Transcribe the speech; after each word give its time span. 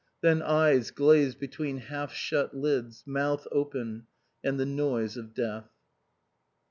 Then 0.21 0.41
eyes 0.41 0.89
glazed 0.89 1.37
between 1.39 1.77
half 1.77 2.11
shut 2.11 2.55
lids, 2.57 3.03
mouth 3.05 3.45
open, 3.51 4.07
and 4.43 4.59
the 4.59 4.65
noise 4.65 5.15
of 5.15 5.35
death. 5.35 5.69